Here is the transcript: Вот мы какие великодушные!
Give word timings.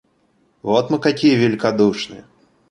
Вот 0.63 0.89
мы 0.89 0.97
какие 0.97 1.35
великодушные! 1.35 2.25